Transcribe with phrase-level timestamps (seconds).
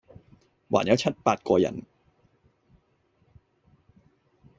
[0.71, 1.83] 還有七八個人，